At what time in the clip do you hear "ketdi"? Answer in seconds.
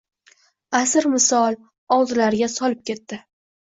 2.93-3.27